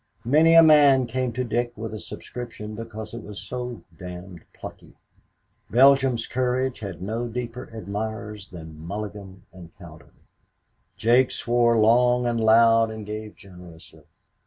[0.25, 4.95] Many a man came to Dick with a subscription because it was so "damned plucky."
[5.69, 10.09] Belgium's courage had no deeper admirers than Mulligan and Cowder.
[10.97, 14.05] Jake swore long and loud and gave generously.